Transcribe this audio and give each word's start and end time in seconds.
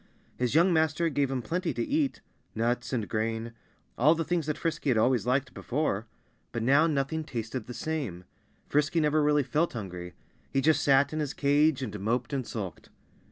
His 0.35 0.55
young 0.55 0.73
master 0.73 1.09
gave 1.09 1.29
him 1.29 1.43
plenty 1.43 1.75
to 1.75 1.83
eat 1.87 2.21
nuts 2.55 2.91
and 2.91 3.07
grain 3.07 3.53
all 3.99 4.15
the 4.15 4.23
things 4.23 4.47
that 4.47 4.57
Frisky 4.57 4.89
had 4.89 4.97
always 4.97 5.27
liked 5.27 5.53
before. 5.53 6.07
But 6.51 6.63
now 6.63 6.87
nothing 6.87 7.23
tasted 7.23 7.67
the 7.67 7.75
same. 7.75 8.23
Frisky 8.67 8.99
never 8.99 9.19
felt 9.19 9.25
really 9.25 9.73
hungry. 9.79 10.13
He 10.51 10.59
just 10.59 10.81
sat 10.81 11.13
in 11.13 11.19
his 11.19 11.35
cage 11.35 11.83
and 11.83 11.99
moped 11.99 12.33
and 12.33 12.47
sulked. 12.47 12.89